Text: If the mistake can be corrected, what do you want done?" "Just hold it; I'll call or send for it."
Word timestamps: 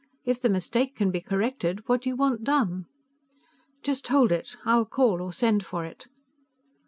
If 0.25 0.41
the 0.41 0.49
mistake 0.49 0.95
can 0.95 1.11
be 1.11 1.21
corrected, 1.21 1.87
what 1.87 2.01
do 2.01 2.09
you 2.09 2.15
want 2.15 2.43
done?" 2.43 2.87
"Just 3.83 4.07
hold 4.07 4.31
it; 4.31 4.55
I'll 4.65 4.83
call 4.83 5.21
or 5.21 5.31
send 5.31 5.63
for 5.63 5.85
it." 5.85 6.07